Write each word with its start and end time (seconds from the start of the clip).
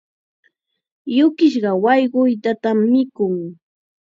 Yukisqa 1.15 1.71
wayquytatam 1.83 2.77
mikun. 2.91 3.35